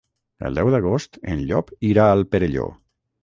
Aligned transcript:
El 0.47 0.55
deu 0.59 0.69
d'agost 0.75 1.19
en 1.33 1.45
Llop 1.51 1.69
irà 1.91 2.09
al 2.15 2.25
Perelló. 2.33 2.67